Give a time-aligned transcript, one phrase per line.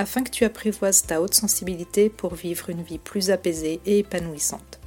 [0.00, 4.80] afin que tu apprivoises ta haute sensibilité pour vivre une vie plus apaisée et épanouissante.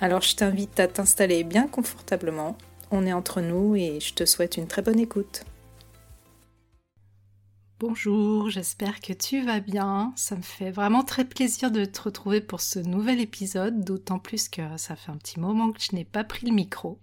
[0.00, 2.56] Alors je t'invite à t'installer bien confortablement,
[2.90, 5.44] on est entre nous et je te souhaite une très bonne écoute.
[7.78, 10.14] Bonjour, j'espère que tu vas bien.
[10.16, 14.48] Ça me fait vraiment très plaisir de te retrouver pour ce nouvel épisode, d'autant plus
[14.48, 16.98] que ça fait un petit moment que je n'ai pas pris le micro.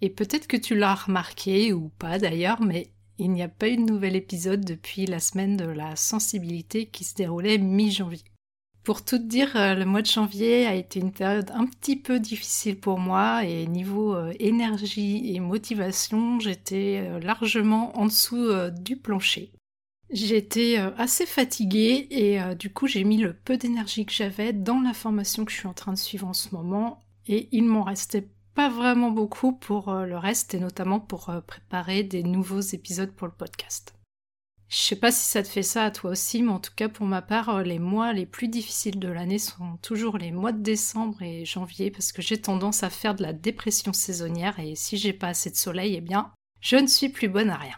[0.00, 3.76] Et peut-être que tu l'as remarqué ou pas d'ailleurs, mais il n'y a pas eu
[3.76, 8.24] de nouvel épisode depuis la semaine de la sensibilité qui se déroulait mi-janvier.
[8.84, 12.20] Pour tout dire, euh, le mois de janvier a été une période un petit peu
[12.20, 18.46] difficile pour moi et niveau euh, énergie et motivation, j'étais euh, largement en dessous
[18.78, 19.52] du plancher.
[20.10, 24.92] J'étais assez fatiguée et du coup j'ai mis le peu d'énergie que j'avais dans la
[24.92, 28.28] formation que je suis en train de suivre en ce moment et il m'en restait
[28.54, 33.12] pas vraiment beaucoup pour euh, le reste et notamment pour euh, préparer des nouveaux épisodes
[33.12, 33.94] pour le podcast.
[34.68, 36.88] Je sais pas si ça te fait ça à toi aussi, mais en tout cas
[36.88, 40.52] pour ma part, euh, les mois les plus difficiles de l'année sont toujours les mois
[40.52, 44.74] de décembre et janvier parce que j'ai tendance à faire de la dépression saisonnière et
[44.74, 47.76] si j'ai pas assez de soleil, eh bien, je ne suis plus bonne à rien.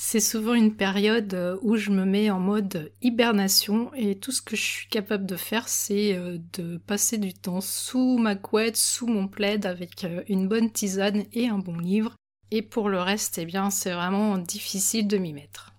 [0.00, 4.40] C'est souvent une période euh, où je me mets en mode hibernation et tout ce
[4.40, 8.76] que je suis capable de faire, c'est euh, de passer du temps sous ma couette,
[8.76, 12.14] sous mon plaid avec euh, une bonne tisane et un bon livre.
[12.52, 15.72] Et pour le reste, eh bien, c'est vraiment difficile de m'y mettre.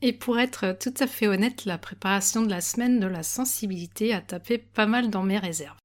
[0.00, 4.14] Et pour être tout à fait honnête, la préparation de la semaine de la sensibilité
[4.14, 5.76] a tapé pas mal dans mes réserves.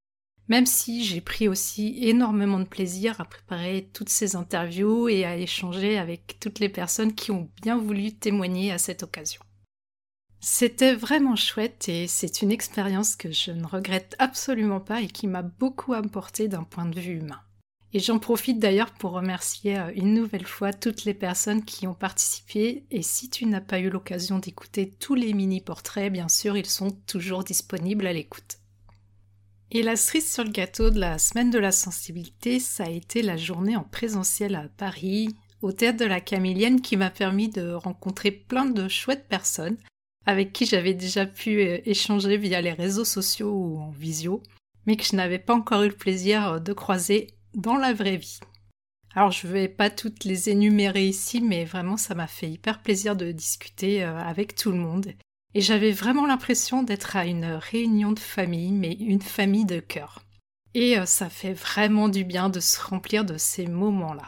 [0.52, 5.38] Même si j'ai pris aussi énormément de plaisir à préparer toutes ces interviews et à
[5.38, 9.42] échanger avec toutes les personnes qui ont bien voulu témoigner à cette occasion.
[10.42, 15.26] C'était vraiment chouette et c'est une expérience que je ne regrette absolument pas et qui
[15.26, 17.40] m'a beaucoup apporté d'un point de vue humain.
[17.94, 21.94] Et j'en profite d'ailleurs pour remercier euh, une nouvelle fois toutes les personnes qui ont
[21.94, 26.66] participé et si tu n'as pas eu l'occasion d'écouter tous les mini-portraits, bien sûr, ils
[26.66, 28.61] sont toujours disponibles à l'écoute.
[29.74, 33.22] Et la cerise sur le gâteau de la semaine de la sensibilité, ça a été
[33.22, 37.72] la journée en présentiel à Paris, au théâtre de la Camélienne, qui m'a permis de
[37.72, 39.78] rencontrer plein de chouettes personnes
[40.26, 44.44] avec qui j'avais déjà pu euh, échanger via les réseaux sociaux ou en visio,
[44.86, 48.40] mais que je n'avais pas encore eu le plaisir de croiser dans la vraie vie.
[49.16, 52.82] Alors je ne vais pas toutes les énumérer ici, mais vraiment ça m'a fait hyper
[52.82, 55.14] plaisir de discuter euh, avec tout le monde
[55.54, 60.24] et j'avais vraiment l'impression d'être à une réunion de famille, mais une famille de cœur.
[60.74, 64.28] Et euh, ça fait vraiment du bien de se remplir de ces moments-là.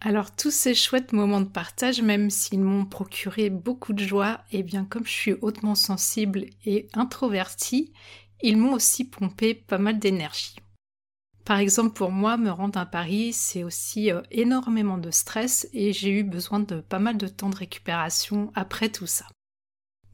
[0.00, 4.58] Alors tous ces chouettes moments de partage, même s'ils m'ont procuré beaucoup de joie, et
[4.58, 7.92] eh bien comme je suis hautement sensible et introvertie,
[8.42, 10.56] ils m'ont aussi pompé pas mal d'énergie.
[11.46, 15.94] Par exemple, pour moi, me rendre à Paris, c'est aussi euh, énormément de stress et
[15.94, 19.26] j'ai eu besoin de pas mal de temps de récupération après tout ça.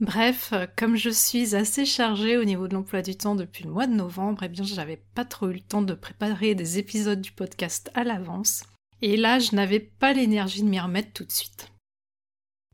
[0.00, 3.86] Bref, comme je suis assez chargée au niveau de l'emploi du temps depuis le mois
[3.86, 7.32] de novembre, eh bien j'avais pas trop eu le temps de préparer des épisodes du
[7.32, 8.62] podcast à l'avance.
[9.02, 11.70] Et là, je n'avais pas l'énergie de m'y remettre tout de suite.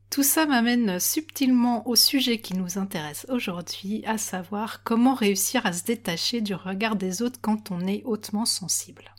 [0.09, 5.73] Tout ça m'amène subtilement au sujet qui nous intéresse aujourd'hui, à savoir comment réussir à
[5.73, 9.13] se détacher du regard des autres quand on est hautement sensible.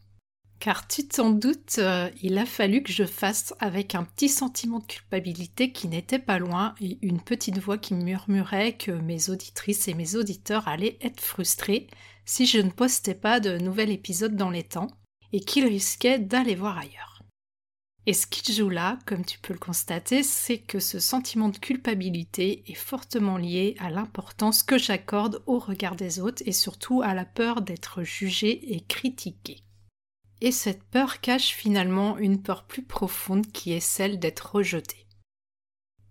[0.60, 4.80] Car tu t'en doutes, euh, il a fallu que je fasse avec un petit sentiment
[4.80, 9.86] de culpabilité qui n'était pas loin et une petite voix qui murmurait que mes auditrices
[9.86, 11.86] et mes auditeurs allaient être frustrés
[12.24, 14.90] si je ne postais pas de nouvel épisode dans les temps
[15.32, 17.22] et qu'ils risquaient d'aller voir ailleurs.
[18.06, 21.58] Et ce qui joue là, comme tu peux le constater, c'est que ce sentiment de
[21.58, 27.14] culpabilité est fortement lié à l'importance que j'accorde au regard des autres et surtout à
[27.14, 29.62] la peur d'être jugé et critiqué.
[30.40, 35.06] Et cette peur cache finalement une peur plus profonde qui est celle d'être rejeté.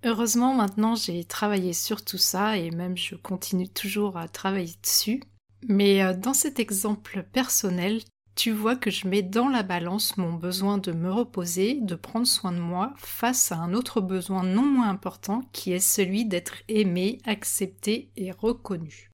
[0.04, 5.22] Heureusement maintenant j'ai travaillé sur tout ça et même je continue toujours à travailler dessus.
[5.68, 8.02] Mais euh, dans cet exemple personnel,
[8.36, 12.28] tu vois que je mets dans la balance mon besoin de me reposer, de prendre
[12.28, 16.58] soin de moi, face à un autre besoin non moins important qui est celui d'être
[16.68, 19.10] aimé, accepté et reconnu.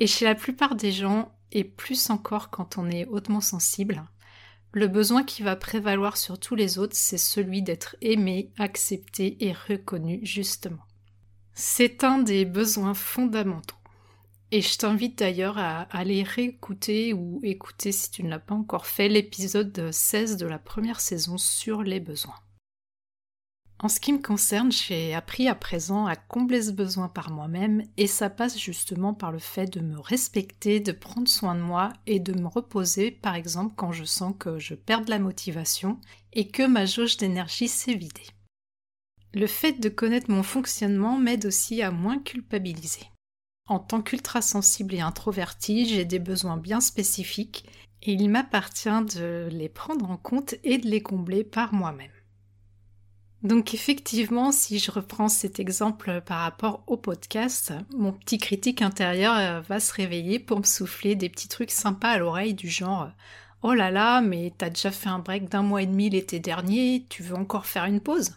[0.00, 4.04] Et chez la plupart des gens, et plus encore quand on est hautement sensible,
[4.72, 9.52] le besoin qui va prévaloir sur tous les autres, c'est celui d'être aimé, accepté et
[9.52, 10.84] reconnu justement.
[11.54, 13.76] C'est un des besoins fondamentaux.
[14.52, 18.86] Et je t'invite d'ailleurs à aller réécouter ou écouter si tu ne l'as pas encore
[18.86, 22.38] fait l'épisode 16 de la première saison sur les besoins.
[23.78, 27.84] En ce qui me concerne, j'ai appris à présent à combler ce besoin par moi-même
[27.98, 31.92] et ça passe justement par le fait de me respecter, de prendre soin de moi
[32.06, 36.00] et de me reposer par exemple quand je sens que je perds de la motivation
[36.32, 38.26] et que ma jauge d'énergie s'est vidée.
[39.34, 43.10] Le fait de connaître mon fonctionnement m'aide aussi à moins culpabiliser.
[43.68, 47.68] En tant qu'ultra sensible et introverti, j'ai des besoins bien spécifiques
[48.00, 52.15] et il m'appartient de les prendre en compte et de les combler par moi-même.
[53.42, 59.36] Donc effectivement, si je reprends cet exemple par rapport au podcast, mon petit critique intérieur
[59.36, 63.10] euh, va se réveiller pour me souffler des petits trucs sympas à l'oreille du genre
[63.62, 67.06] Oh là là, mais t'as déjà fait un break d'un mois et demi l'été dernier,
[67.08, 68.32] tu veux encore faire une pause?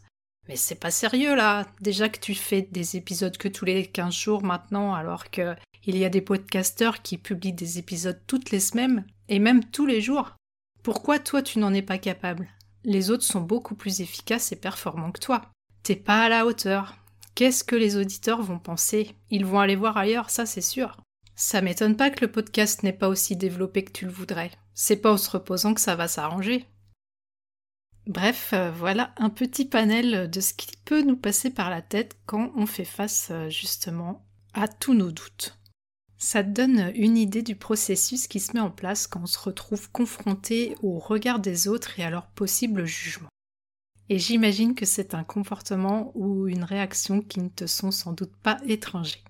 [0.47, 4.13] Mais c'est pas sérieux là, déjà que tu fais des épisodes que tous les 15
[4.13, 5.55] jours maintenant, alors que
[5.85, 9.85] il y a des podcasteurs qui publient des épisodes toutes les semaines, et même tous
[9.85, 10.35] les jours.
[10.83, 12.47] Pourquoi toi tu n'en es pas capable?
[12.83, 15.41] Les autres sont beaucoup plus efficaces et performants que toi.
[15.83, 16.95] T'es pas à la hauteur.
[17.35, 19.15] Qu'est-ce que les auditeurs vont penser?
[19.29, 20.97] Ils vont aller voir ailleurs, ça c'est sûr.
[21.35, 24.51] Ça m'étonne pas que le podcast n'est pas aussi développé que tu le voudrais.
[24.73, 26.65] C'est pas en se reposant que ça va s'arranger.
[28.07, 32.17] Bref, euh, voilà un petit panel de ce qui peut nous passer par la tête
[32.25, 35.58] quand on fait face euh, justement à tous nos doutes.
[36.21, 39.39] Ça te donne une idée du processus qui se met en place quand on se
[39.39, 43.29] retrouve confronté au regard des autres et à leur possible jugement.
[44.09, 48.35] Et j'imagine que c'est un comportement ou une réaction qui ne te sont sans doute
[48.43, 49.23] pas étrangers.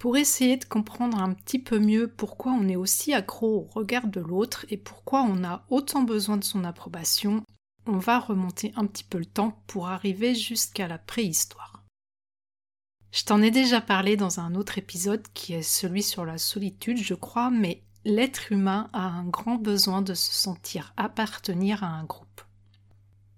[0.00, 4.08] Pour essayer de comprendre un petit peu mieux pourquoi on est aussi accro au regard
[4.08, 7.44] de l'autre et pourquoi on a autant besoin de son approbation,
[7.86, 11.77] on va remonter un petit peu le temps pour arriver jusqu'à la préhistoire.
[13.10, 16.98] Je t'en ai déjà parlé dans un autre épisode qui est celui sur la solitude,
[16.98, 22.04] je crois, mais l'être humain a un grand besoin de se sentir appartenir à un
[22.04, 22.42] groupe.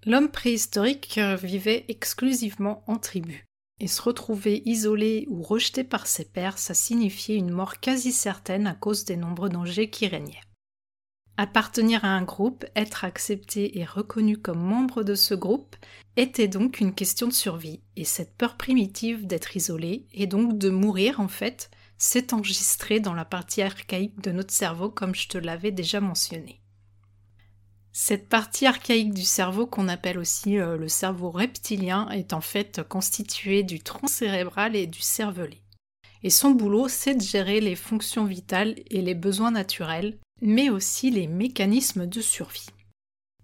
[0.04, 3.46] L'homme préhistorique vivait exclusivement en tribu,
[3.80, 8.66] et se retrouver isolé ou rejeté par ses pairs, ça signifiait une mort quasi certaine
[8.66, 10.40] à cause des nombreux dangers qui régnaient.
[11.42, 15.74] Appartenir à un groupe, être accepté et reconnu comme membre de ce groupe,
[16.18, 20.68] était donc une question de survie, et cette peur primitive d'être isolé, et donc de
[20.68, 25.38] mourir en fait, s'est enregistrée dans la partie archaïque de notre cerveau comme je te
[25.38, 26.60] l'avais déjà mentionné.
[27.90, 32.82] Cette partie archaïque du cerveau qu'on appelle aussi euh, le cerveau reptilien est en fait
[32.86, 35.62] constituée du tronc cérébral et du cervelet.
[36.22, 41.10] Et son boulot, c'est de gérer les fonctions vitales et les besoins naturels, mais aussi
[41.10, 42.70] les mécanismes de survie.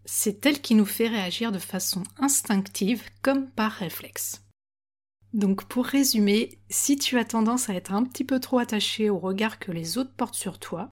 [0.04, 4.42] C'est elle qui nous fait réagir de façon instinctive comme par réflexe.
[5.32, 9.18] Donc pour résumer, si tu as tendance à être un petit peu trop attaché au
[9.18, 10.88] regard que les autres portent sur toi,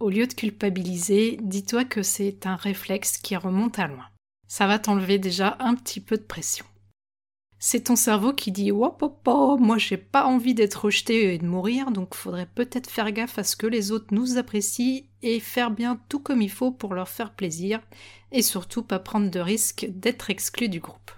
[0.00, 4.06] au lieu de culpabiliser, dis-toi que c'est un réflexe qui remonte à loin.
[4.48, 6.64] Ça va t'enlever déjà un petit peu de pression.
[7.58, 8.96] C'est ton cerveau qui dit oh,
[9.58, 13.44] moi j'ai pas envie d'être rejeté et de mourir, donc faudrait peut-être faire gaffe à
[13.44, 17.08] ce que les autres nous apprécient et faire bien tout comme il faut pour leur
[17.08, 17.80] faire plaisir,
[18.32, 21.12] et surtout pas prendre de risque d'être exclu du groupe.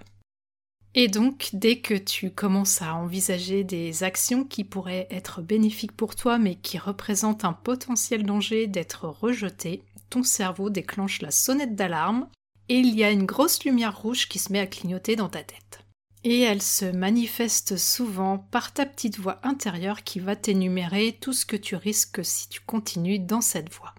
[0.99, 6.15] Et donc, dès que tu commences à envisager des actions qui pourraient être bénéfiques pour
[6.15, 12.27] toi mais qui représentent un potentiel danger d'être rejeté, ton cerveau déclenche la sonnette d'alarme
[12.69, 15.43] et il y a une grosse lumière rouge qui se met à clignoter dans ta
[15.43, 15.86] tête.
[16.29, 21.45] Et elle se manifeste souvent par ta petite voix intérieure qui va t'énumérer tout ce
[21.45, 23.95] que tu risques si tu continues dans cette voie.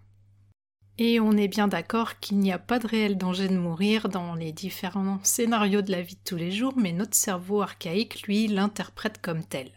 [0.99, 4.35] Et on est bien d'accord qu'il n'y a pas de réel danger de mourir dans
[4.35, 8.47] les différents scénarios de la vie de tous les jours, mais notre cerveau archaïque, lui,
[8.47, 9.71] l'interprète comme tel.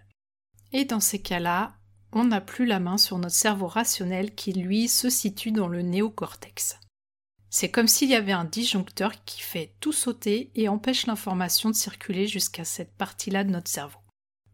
[0.74, 1.72] Et dans ces cas-là,
[2.12, 5.84] on n'a plus la main sur notre cerveau rationnel qui, lui, se situe dans le
[5.84, 6.82] néocortex.
[7.54, 11.76] C'est comme s'il y avait un disjoncteur qui fait tout sauter et empêche l'information de
[11.76, 14.00] circuler jusqu'à cette partie-là de notre cerveau.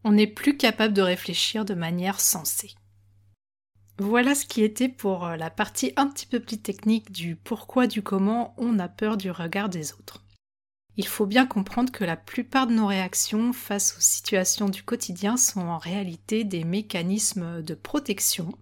[0.02, 2.74] On n'est plus capable de réfléchir de manière sensée.
[3.98, 7.86] Voilà ce qui était pour euh, la partie un petit peu plus technique du pourquoi
[7.86, 10.24] du comment on a peur du regard des autres.
[10.96, 15.36] Il faut bien comprendre que la plupart de nos réactions face aux situations du quotidien
[15.36, 18.52] sont en réalité des mécanismes de protection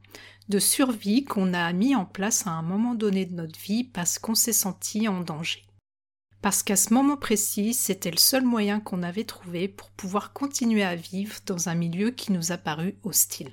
[0.49, 4.19] de survie qu'on a mis en place à un moment donné de notre vie parce
[4.19, 5.65] qu'on s'est senti en danger.
[6.43, 10.85] Parce qu'à ce moment précis, c'était le seul moyen qu'on avait trouvé pour pouvoir continuer
[10.85, 13.53] à vivre dans un milieu qui nous a paru hostile.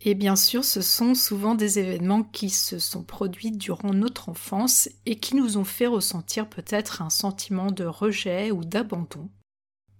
[0.00, 4.88] Et bien sûr, ce sont souvent des événements qui se sont produits durant notre enfance
[5.06, 9.28] et qui nous ont fait ressentir peut-être un sentiment de rejet ou d'abandon.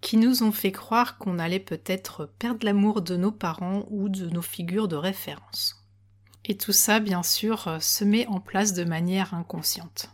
[0.03, 4.29] qui nous ont fait croire qu'on allait peut-être perdre l'amour de nos parents ou de
[4.29, 5.86] nos figures de référence.
[6.49, 10.11] Et tout ça, bien sûr, euh, se met en place de manière inconsciente.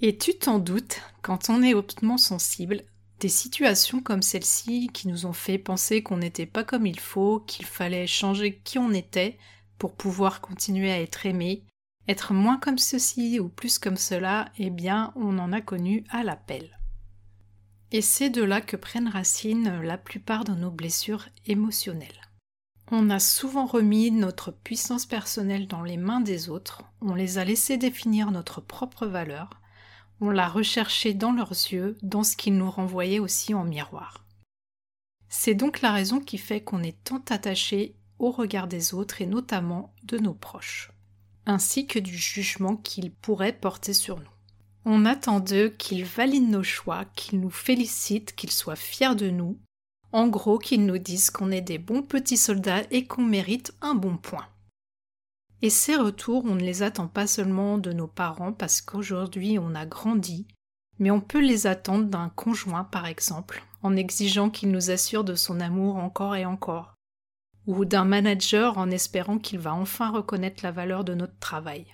[0.00, 2.82] Et tu t'en doutes, quand on est hautement sensible,
[3.20, 7.40] des situations comme celle-ci qui nous ont fait penser qu'on n'était pas comme il faut,
[7.40, 9.38] qu'il fallait changer qui on était
[9.78, 11.64] pour pouvoir continuer à être aimé,
[12.08, 16.24] être moins comme ceci ou plus comme cela, eh bien, on en a connu à
[16.24, 16.78] l'appel.
[17.90, 22.27] Et c'est de là que prennent racine la plupart de nos blessures émotionnelles.
[22.90, 27.44] On a souvent remis notre puissance personnelle dans les mains des autres, on les a
[27.44, 29.50] laissés définir notre propre valeur,
[30.20, 34.24] on l'a recherché dans leurs yeux, dans ce qu'ils nous renvoyaient aussi en miroir.
[35.28, 39.26] C'est donc la raison qui fait qu'on est tant attaché au regard des autres et
[39.26, 40.90] notamment de nos proches,
[41.44, 44.24] ainsi que du jugement qu'ils pourraient porter sur nous.
[44.86, 49.58] On attend d'eux qu'ils valident nos choix, qu'ils nous félicitent, qu'ils soient fiers de nous,
[50.12, 53.94] en gros qu'ils nous disent qu'on est des bons petits soldats et qu'on mérite un
[53.94, 54.46] bon point.
[55.60, 59.74] Et ces retours, on ne les attend pas seulement de nos parents parce qu'aujourd'hui on
[59.74, 60.46] a grandi,
[60.98, 65.34] mais on peut les attendre d'un conjoint par exemple, en exigeant qu'il nous assure de
[65.34, 66.94] son amour encore et encore,
[67.66, 71.86] ou d'un manager en espérant qu'il va enfin reconnaître la valeur de notre travail.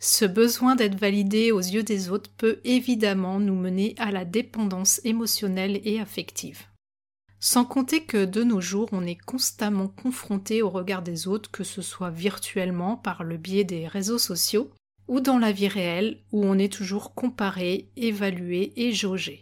[0.00, 5.00] Ce besoin d'être validé aux yeux des autres peut évidemment nous mener à la dépendance
[5.04, 6.66] émotionnelle et affective.
[7.44, 11.64] Sans compter que de nos jours, on est constamment confronté au regard des autres, que
[11.64, 14.70] ce soit virtuellement par le biais des réseaux sociaux,
[15.08, 19.40] ou dans la vie réelle, où on est toujours comparé, évalué et jaugé.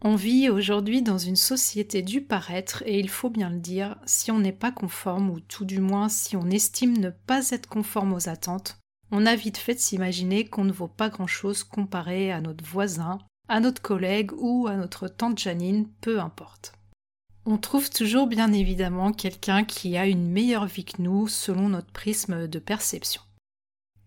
[0.00, 4.30] On vit aujourd'hui dans une société du paraître et il faut bien le dire, si
[4.30, 8.12] on n'est pas conforme, ou tout du moins si on estime ne pas être conforme
[8.12, 8.78] aux attentes,
[9.10, 13.18] on a vite fait de s'imaginer qu'on ne vaut pas grand-chose comparé à notre voisin,
[13.48, 16.77] à notre collègue ou à notre tante Janine, peu importe.
[17.50, 21.90] On trouve toujours bien évidemment quelqu'un qui a une meilleure vie que nous selon notre
[21.90, 23.22] prisme de perception.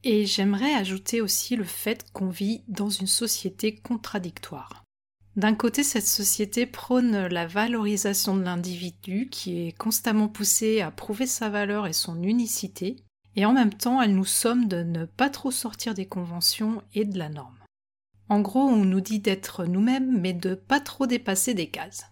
[0.03, 4.83] Et j'aimerais ajouter aussi le fait qu'on vit dans une société contradictoire.
[5.37, 11.25] D'un côté, cette société prône la valorisation de l'individu qui est constamment poussé à prouver
[11.25, 12.97] sa valeur et son unicité,
[13.35, 17.05] et en même temps, elle nous somme de ne pas trop sortir des conventions et
[17.05, 17.57] de la norme.
[18.29, 22.10] En gros, on nous dit d'être nous-mêmes, mais de pas trop dépasser des cases.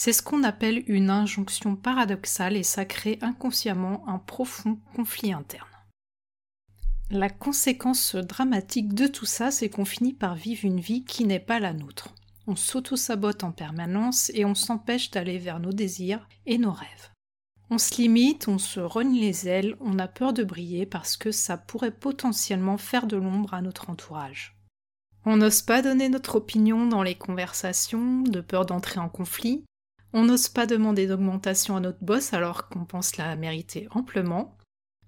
[0.00, 5.66] C'est ce qu'on appelle une injonction paradoxale et ça crée inconsciemment un profond conflit interne.
[7.10, 11.40] La conséquence dramatique de tout ça, c'est qu'on finit par vivre une vie qui n'est
[11.40, 12.14] pas la nôtre.
[12.46, 17.10] On s'auto-sabote en permanence et on s'empêche d'aller vers nos désirs et nos rêves.
[17.68, 21.32] On se limite, on se rogne les ailes, on a peur de briller parce que
[21.32, 24.56] ça pourrait potentiellement faire de l'ombre à notre entourage.
[25.24, 29.64] On n'ose pas donner notre opinion dans les conversations, de peur d'entrer en conflit,
[30.12, 34.56] on n'ose pas demander d'augmentation à notre boss alors qu'on pense la mériter amplement.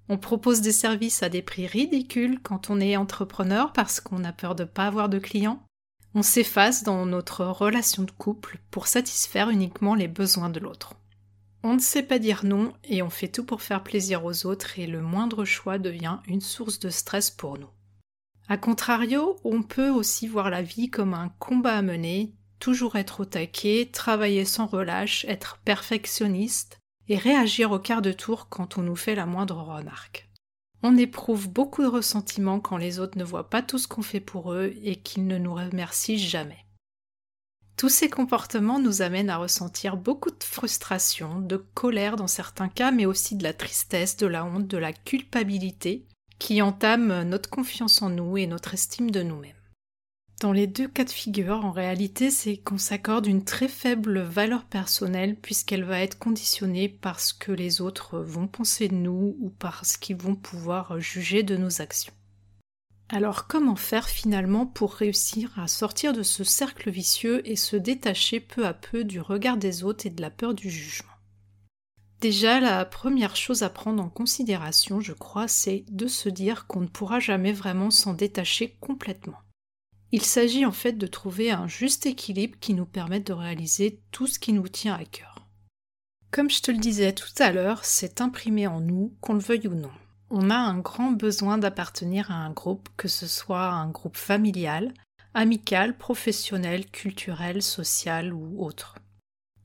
[0.08, 4.32] On propose des services à des prix ridicules quand on est entrepreneur parce qu'on a
[4.32, 5.62] peur de ne pas avoir de clients.
[6.14, 10.94] On s'efface dans notre relation de couple pour satisfaire uniquement les besoins de l'autre.
[11.62, 14.78] On ne sait pas dire non et on fait tout pour faire plaisir aux autres
[14.78, 17.68] et le moindre choix devient une source de stress pour nous.
[18.48, 23.20] A contrario, on peut aussi voir la vie comme un combat à mener, toujours être
[23.20, 28.82] au taquet, travailler sans relâche, être perfectionniste et réagir au quart de tour quand on
[28.82, 30.30] nous fait la moindre remarque.
[30.82, 34.20] On éprouve beaucoup de ressentiment quand les autres ne voient pas tout ce qu'on fait
[34.20, 36.64] pour eux et qu'ils ne nous remercient jamais.
[37.76, 42.90] Tous ces comportements nous amènent à ressentir beaucoup de frustration, de colère dans certains cas,
[42.90, 46.06] mais aussi de la tristesse, de la honte, de la culpabilité,
[46.38, 49.59] qui entament notre confiance en nous et notre estime de nous-mêmes.
[50.40, 54.64] Dans les deux cas de figure, en réalité, c'est qu'on s'accorde une très faible valeur
[54.64, 59.50] personnelle puisqu'elle va être conditionnée par ce que les autres vont penser de nous ou
[59.50, 62.14] par ce qu'ils vont pouvoir juger de nos actions.
[63.10, 68.40] Alors comment faire finalement pour réussir à sortir de ce cercle vicieux et se détacher
[68.40, 71.12] peu à peu du regard des autres et de la peur du jugement?
[72.22, 76.80] Déjà, la première chose à prendre en considération, je crois, c'est de se dire qu'on
[76.80, 79.36] ne pourra jamais vraiment s'en détacher complètement.
[80.12, 84.26] Il s'agit en fait de trouver un juste équilibre qui nous permette de réaliser tout
[84.26, 85.46] ce qui nous tient à cœur.
[86.32, 89.68] Comme je te le disais tout à l'heure, c'est imprimé en nous, qu'on le veuille
[89.68, 89.90] ou non.
[90.30, 94.94] On a un grand besoin d'appartenir à un groupe, que ce soit un groupe familial,
[95.34, 98.96] amical, professionnel, culturel, social ou autre.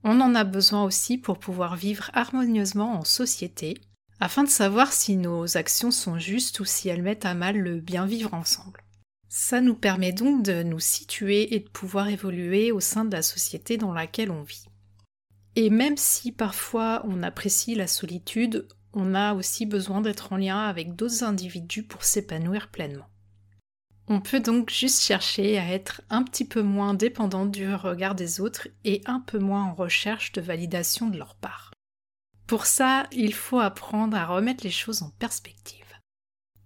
[0.03, 3.79] On en a besoin aussi pour pouvoir vivre harmonieusement en société,
[4.19, 7.79] afin de savoir si nos actions sont justes ou si elles mettent à mal le
[7.79, 8.84] bien vivre ensemble.
[9.37, 13.21] Ça nous permet donc de nous situer et de pouvoir évoluer au sein de la
[13.21, 14.63] société dans laquelle on vit.
[15.57, 20.59] Et même si parfois on apprécie la solitude, on a aussi besoin d'être en lien
[20.59, 23.09] avec d'autres individus pour s'épanouir pleinement.
[24.07, 28.39] On peut donc juste chercher à être un petit peu moins dépendant du regard des
[28.39, 31.71] autres et un peu moins en recherche de validation de leur part.
[32.47, 35.84] Pour ça, il faut apprendre à remettre les choses en perspective.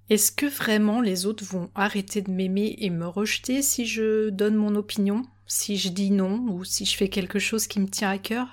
[0.09, 4.55] Est-ce que vraiment les autres vont arrêter de m'aimer et me rejeter si je donne
[4.55, 8.09] mon opinion, si je dis non ou si je fais quelque chose qui me tient
[8.09, 8.47] à cœur?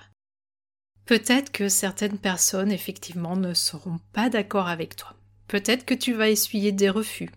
[1.07, 5.15] Peut-être que certaines personnes effectivement ne seront pas d'accord avec toi.
[5.49, 7.31] Peut-être que tu vas essuyer des refus.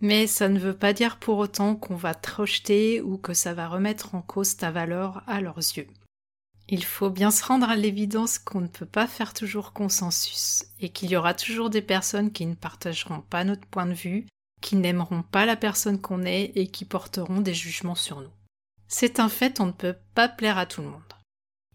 [0.00, 3.52] Mais ça ne veut pas dire pour autant qu'on va te rejeter ou que ça
[3.52, 5.86] va remettre en cause ta valeur à leurs yeux.
[6.72, 10.90] Il faut bien se rendre à l'évidence qu'on ne peut pas faire toujours consensus et
[10.90, 14.26] qu'il y aura toujours des personnes qui ne partageront pas notre point de vue,
[14.60, 18.30] qui n'aimeront pas la personne qu'on est et qui porteront des jugements sur nous.
[18.86, 21.02] C'est un fait, on ne peut pas plaire à tout le monde.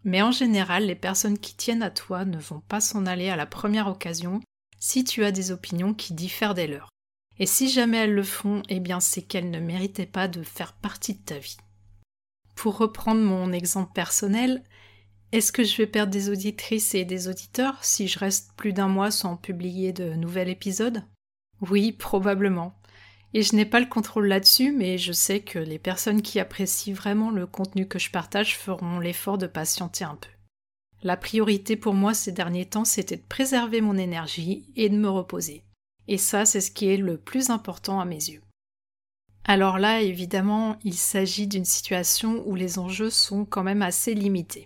[0.05, 3.35] Mais en général, les personnes qui tiennent à toi ne vont pas s'en aller à
[3.35, 4.39] la première occasion
[4.79, 6.89] si tu as des opinions qui diffèrent des leurs.
[7.37, 10.71] Et si jamais elles le font, eh bien c'est qu'elles ne méritaient pas de faire
[10.71, 11.57] partie de ta vie.
[12.55, 14.63] Pour reprendre mon exemple personnel,
[15.31, 18.88] est-ce que je vais perdre des auditrices et des auditeurs si je reste plus d'un
[18.88, 21.03] mois sans publier de nouvel épisode?
[21.62, 22.74] Oui, probablement.
[23.33, 26.93] Et je n'ai pas le contrôle là-dessus, mais je sais que les personnes qui apprécient
[26.93, 30.29] vraiment le contenu que je partage feront l'effort de patienter un peu.
[31.03, 35.09] La priorité pour moi ces derniers temps, c'était de préserver mon énergie et de me
[35.09, 35.63] reposer.
[36.07, 38.41] Et ça, c'est ce qui est le plus important à mes yeux.
[39.47, 44.65] Alors là, évidemment, il s'agit d'une situation où les enjeux sont quand même assez limités.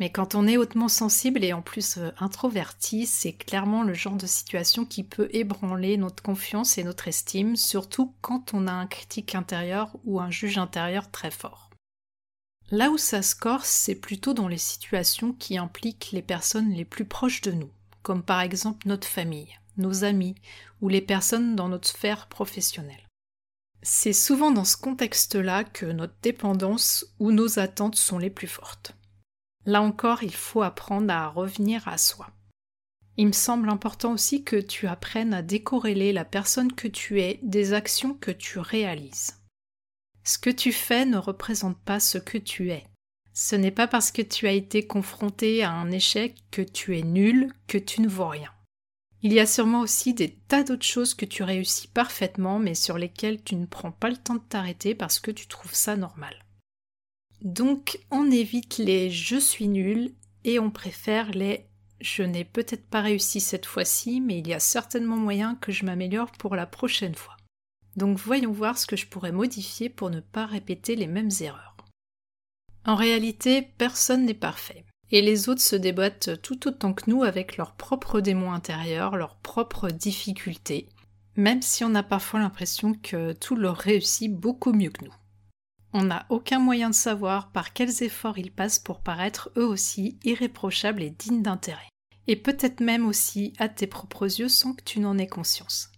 [0.00, 4.16] Mais quand on est hautement sensible et en plus euh, introverti, c'est clairement le genre
[4.16, 8.86] de situation qui peut ébranler notre confiance et notre estime, surtout quand on a un
[8.86, 11.70] critique intérieur ou un juge intérieur très fort.
[12.72, 16.84] Là où ça se corse, c'est plutôt dans les situations qui impliquent les personnes les
[16.84, 17.70] plus proches de nous,
[18.02, 20.34] comme par exemple notre famille, nos amis
[20.80, 23.09] ou les personnes dans notre sphère professionnelle.
[23.82, 28.94] C'est souvent dans ce contexte-là que notre dépendance ou nos attentes sont les plus fortes.
[29.64, 32.28] Là encore, il faut apprendre à revenir à soi.
[33.16, 37.40] Il me semble important aussi que tu apprennes à décorréler la personne que tu es
[37.42, 39.38] des actions que tu réalises.
[40.24, 42.86] Ce que tu fais ne représente pas ce que tu es.
[43.32, 47.02] Ce n'est pas parce que tu as été confronté à un échec que tu es
[47.02, 48.50] nul, que tu ne vaux rien.
[49.22, 52.96] Il y a sûrement aussi des tas d'autres choses que tu réussis parfaitement mais sur
[52.96, 56.44] lesquelles tu ne prends pas le temps de t'arrêter parce que tu trouves ça normal.
[57.42, 60.12] Donc on évite les je suis nul
[60.44, 61.66] et on préfère les
[62.00, 65.84] je n'ai peut-être pas réussi cette fois-ci, mais il y a certainement moyen que je
[65.84, 67.36] m'améliore pour la prochaine fois.
[67.96, 71.76] Donc voyons voir ce que je pourrais modifier pour ne pas répéter les mêmes erreurs.
[72.86, 77.56] En réalité, personne n'est parfait, et les autres se débattent tout autant que nous avec
[77.56, 80.88] leurs propres démons intérieurs, leurs propres difficultés,
[81.36, 85.14] même si on a parfois l'impression que tout leur réussit beaucoup mieux que nous.
[85.92, 90.18] On n'a aucun moyen de savoir par quels efforts ils passent pour paraître eux aussi
[90.22, 91.88] irréprochables et dignes d'intérêt.
[92.28, 95.90] Et peut-être même aussi à tes propres yeux sans que tu n'en aies conscience.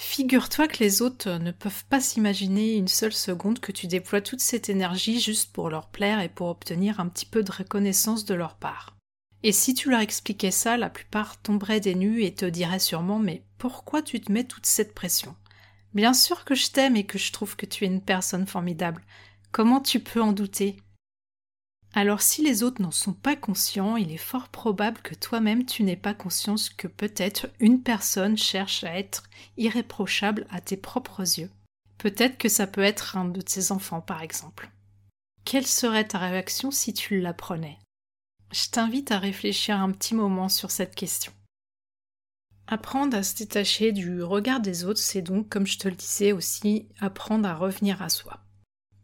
[0.00, 4.40] Figure-toi que les autres ne peuvent pas s'imaginer une seule seconde que tu déploies toute
[4.40, 8.34] cette énergie juste pour leur plaire et pour obtenir un petit peu de reconnaissance de
[8.34, 8.94] leur part.
[9.42, 13.18] Et si tu leur expliquais ça, la plupart tomberaient des nues et te diraient sûrement
[13.18, 15.34] Mais pourquoi tu te mets toute cette pression?
[15.94, 19.04] Bien sûr que je t'aime et que je trouve que tu es une personne formidable.
[19.50, 20.76] Comment tu peux en douter?
[21.94, 25.82] Alors si les autres n'en sont pas conscients, il est fort probable que toi-même tu
[25.82, 29.24] n'aies pas conscience que peut-être une personne cherche à être
[29.56, 31.50] irréprochable à tes propres yeux.
[31.96, 34.70] Peut-être que ça peut être un de tes enfants par exemple.
[35.44, 37.78] Quelle serait ta réaction si tu l'apprenais?
[38.52, 41.32] Je t'invite à réfléchir un petit moment sur cette question.
[42.66, 46.32] Apprendre à se détacher du regard des autres, c'est donc, comme je te le disais
[46.32, 48.40] aussi, apprendre à revenir à soi.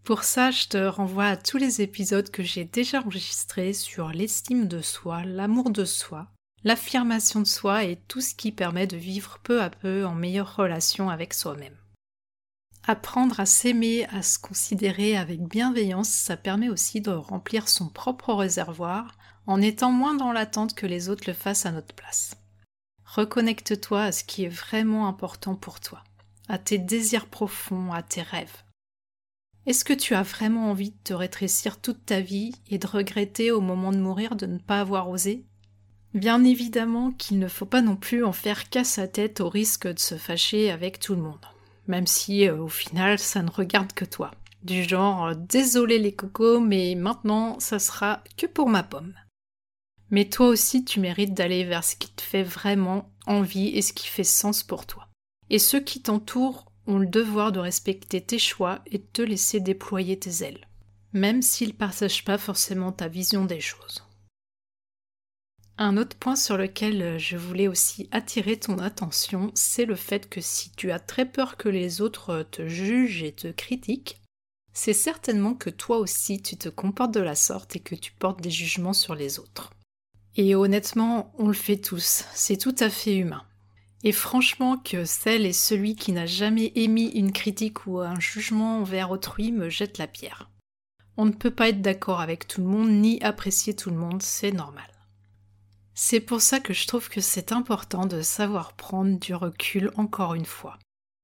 [0.05, 4.69] Pour ça, je te renvoie à tous les épisodes que j'ai déjà enregistrés sur l'estime
[4.69, 6.29] de soi, l'amour de soi,
[6.62, 10.57] l'affirmation de soi et tout ce qui permet de vivre peu à peu en meilleure
[10.57, 11.77] relation avec soi-même.
[12.87, 18.35] Apprendre à s'aimer, à se considérer avec bienveillance, ça permet aussi de remplir son propre
[18.35, 22.37] réservoir en étant moins dans l'attente que les autres le fassent à notre place.
[23.07, 26.05] Reconnecte-toi à ce qui est vraiment important pour toi,
[26.49, 28.63] à tes désirs profonds, à tes rêves.
[29.66, 33.50] Est-ce que tu as vraiment envie de te rétrécir toute ta vie et de regretter
[33.50, 35.46] au moment de mourir de ne pas avoir osé?
[36.12, 39.88] Bien évidemment qu'il ne faut pas non plus en faire qu'à sa tête au risque
[39.88, 41.46] de se fâcher avec tout le monde.
[41.87, 44.31] même si euh, au final ça ne regarde que toi.
[44.62, 49.14] Du genre euh, désolé les cocos, mais maintenant ça sera que pour ma pomme.
[50.11, 53.92] Mais toi aussi tu mérites d'aller vers ce qui te fait vraiment envie et ce
[53.92, 55.09] qui fait sens pour toi.
[55.50, 59.61] Et ceux qui t'entourent ont le devoir de respecter tes choix et de te laisser
[59.61, 60.66] déployer tes ailes,
[61.12, 64.05] même s'ils ne partagent pas forcément ta vision des choses.
[65.77, 70.29] Un autre point sur lequel euh, je voulais aussi attirer ton attention, c'est le fait
[70.29, 74.20] que si tu as très peur que les autres euh, te jugent et te critiquent,
[74.73, 78.40] c'est certainement que toi aussi tu te comportes de la sorte et que tu portes
[78.40, 79.73] des jugements sur les autres.
[80.37, 83.44] Et honnêtement, on le fait tous, c'est tout à fait humain.
[84.05, 88.79] Et franchement que celle et celui qui n'a jamais émis une critique ou un jugement
[88.79, 90.51] envers autrui me jette la pierre.
[91.17, 94.23] On ne peut pas être d'accord avec tout le monde ni apprécier tout le monde,
[94.23, 94.90] c'est normal.
[95.95, 100.35] C'est pour ça que je trouve que c'est important de savoir prendre du recul encore
[100.35, 100.79] une fois.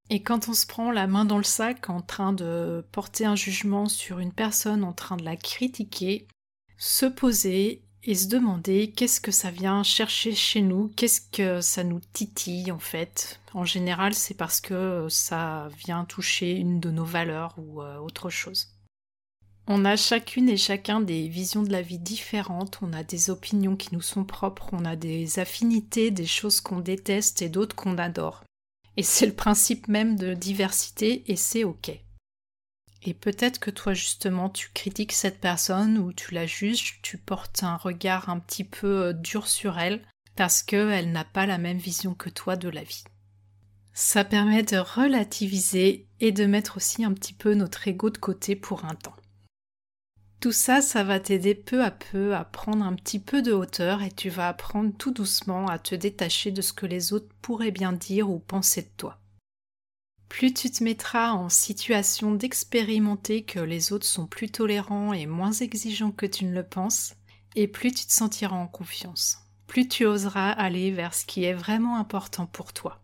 [0.09, 3.35] Et quand on se prend la main dans le sac en train de porter un
[3.35, 6.27] jugement sur une personne, en train de la critiquer,
[6.77, 11.83] se poser et se demander qu'est-ce que ça vient chercher chez nous, qu'est-ce que ça
[11.83, 13.39] nous titille en fait.
[13.53, 18.29] En général, c'est parce que ça vient toucher une de nos valeurs ou euh, autre
[18.29, 18.69] chose.
[19.67, 23.75] On a chacune et chacun des visions de la vie différentes, on a des opinions
[23.75, 27.97] qui nous sont propres, on a des affinités, des choses qu'on déteste et d'autres qu'on
[27.99, 28.43] adore.
[28.97, 31.91] Et c'est le principe même de diversité et c'est ok.
[33.03, 37.63] Et peut-être que toi justement tu critiques cette personne ou tu la juges, tu portes
[37.63, 40.01] un regard un petit peu euh, dur sur elle
[40.35, 43.03] parce qu'elle n'a pas la même vision que toi de la vie.
[43.93, 48.55] Ça permet de relativiser et de mettre aussi un petit peu notre ego de côté
[48.55, 49.15] pour un temps.
[50.39, 54.01] Tout ça, ça va t'aider peu à peu à prendre un petit peu de hauteur
[54.01, 57.69] et tu vas apprendre tout doucement à te détacher de ce que les autres pourraient
[57.69, 59.20] bien dire ou penser de toi.
[60.31, 65.51] Plus tu te mettras en situation d'expérimenter que les autres sont plus tolérants et moins
[65.51, 67.15] exigeants que tu ne le penses,
[67.57, 71.53] et plus tu te sentiras en confiance, plus tu oseras aller vers ce qui est
[71.53, 73.03] vraiment important pour toi.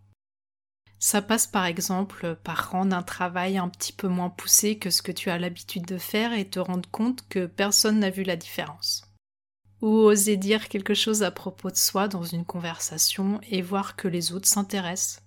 [1.00, 5.02] Ça passe par exemple par rendre un travail un petit peu moins poussé que ce
[5.02, 8.38] que tu as l'habitude de faire et te rendre compte que personne n'a vu la
[8.38, 9.04] différence.
[9.82, 14.08] Ou oser dire quelque chose à propos de soi dans une conversation et voir que
[14.08, 15.27] les autres s'intéressent.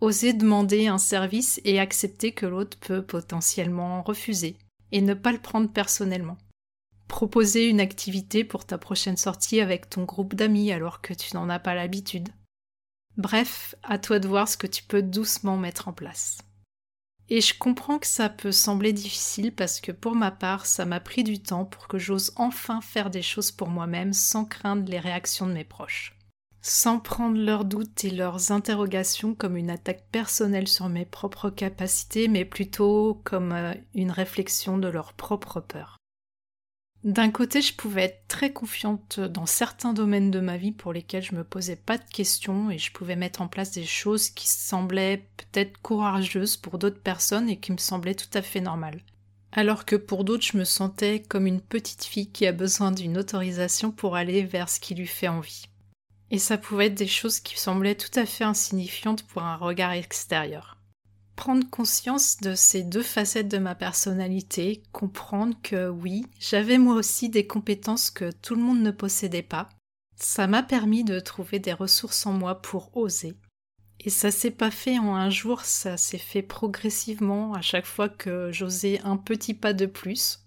[0.00, 4.56] Oser demander un service et accepter que l'autre peut potentiellement refuser
[4.92, 6.38] et ne pas le prendre personnellement.
[7.08, 11.48] Proposer une activité pour ta prochaine sortie avec ton groupe d'amis alors que tu n'en
[11.48, 12.28] as pas l'habitude.
[13.16, 16.38] Bref, à toi de voir ce que tu peux doucement mettre en place.
[17.28, 21.00] Et je comprends que ça peut sembler difficile parce que pour ma part, ça m'a
[21.00, 25.00] pris du temps pour que j'ose enfin faire des choses pour moi-même sans craindre les
[25.00, 26.17] réactions de mes proches.
[26.60, 32.28] Sans prendre leurs doutes et leurs interrogations comme une attaque personnelle sur mes propres capacités,
[32.28, 35.98] mais plutôt comme euh, une réflexion de leur propre peur.
[37.04, 41.22] D'un côté, je pouvais être très confiante dans certains domaines de ma vie pour lesquels
[41.22, 44.48] je me posais pas de questions et je pouvais mettre en place des choses qui
[44.48, 49.00] semblaient peut-être courageuses pour d'autres personnes et qui me semblaient tout à fait normales.
[49.52, 53.16] Alors que pour d'autres, je me sentais comme une petite fille qui a besoin d'une
[53.16, 55.66] autorisation pour aller vers ce qui lui fait envie.
[56.30, 59.92] Et ça pouvait être des choses qui semblaient tout à fait insignifiantes pour un regard
[59.92, 60.78] extérieur
[61.38, 67.28] prendre conscience de ces deux facettes de ma personnalité, comprendre que oui, j'avais moi aussi
[67.28, 69.68] des compétences que tout le monde ne possédait pas.
[70.16, 73.36] Ça m'a permis de trouver des ressources en moi pour oser.
[74.00, 78.08] Et ça s'est pas fait en un jour, ça s'est fait progressivement à chaque fois
[78.08, 80.40] que j'osais un petit pas de plus.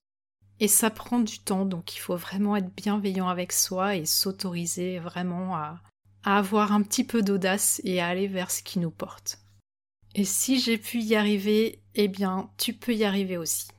[0.62, 5.00] Et ça prend du temps, donc il faut vraiment être bienveillant avec soi et s'autoriser
[5.00, 5.82] vraiment à,
[6.24, 9.40] avoir un petit peu d'audace et à aller vers ce qui nous porte.
[10.14, 13.70] Et si j'ai pu y arriver, eh bien, tu peux y arriver aussi.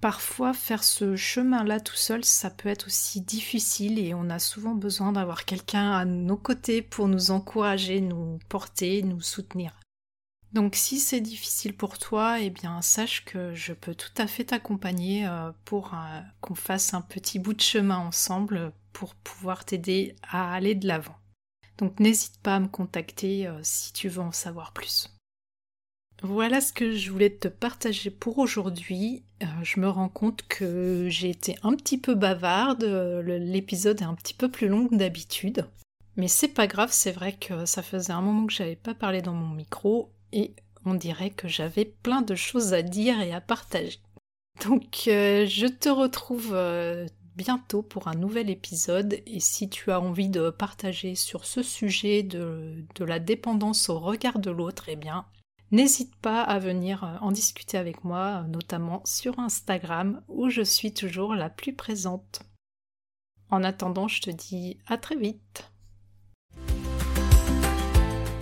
[0.00, 4.76] Parfois, faire ce chemin-là tout seul, ça peut être aussi difficile et on a souvent
[4.76, 9.72] besoin d'avoir quelqu'un à nos côtés pour nous encourager, nous porter, nous soutenir.
[10.56, 14.44] Donc si c'est difficile pour toi, eh bien sache que je peux tout à fait
[14.44, 20.16] t'accompagner euh, pour euh, qu'on fasse un petit bout de chemin ensemble pour pouvoir t'aider
[20.22, 21.18] à aller de l'avant.
[21.76, 25.14] Donc n'hésite pas à me contacter euh, si tu veux en savoir plus.
[26.22, 29.24] Voilà ce que je voulais te partager pour aujourd'hui.
[29.62, 34.32] Je me rends compte que j'ai été un petit peu bavarde, l'épisode est un petit
[34.32, 35.66] peu plus long que d'habitude.
[36.16, 39.20] Mais c'est pas grave, c'est vrai que ça faisait un moment que j'avais pas parlé
[39.20, 43.40] dans mon micro et on dirait que j'avais plein de choses à dire et à
[43.40, 43.98] partager.
[44.64, 46.56] Donc euh, je te retrouve
[47.34, 52.22] bientôt pour un nouvel épisode et si tu as envie de partager sur ce sujet
[52.22, 55.26] de, de la dépendance au regard de l'autre, eh bien
[55.72, 60.94] N'hésite pas à venir euh, en discuter avec moi, notamment sur Instagram où je suis
[60.94, 62.42] toujours la plus présente.
[63.50, 65.70] En attendant, je te dis à très vite.